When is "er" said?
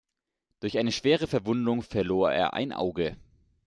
2.31-2.53